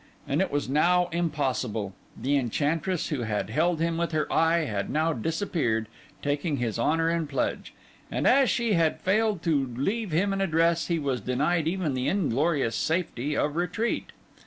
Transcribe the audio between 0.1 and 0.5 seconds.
And it